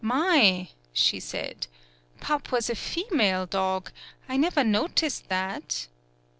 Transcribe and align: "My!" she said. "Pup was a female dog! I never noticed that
"My!" 0.03 0.69
she 0.93 1.19
said. 1.19 1.67
"Pup 2.19 2.51
was 2.51 2.71
a 2.71 2.75
female 2.75 3.45
dog! 3.45 3.91
I 4.27 4.35
never 4.35 4.63
noticed 4.63 5.29
that 5.29 5.85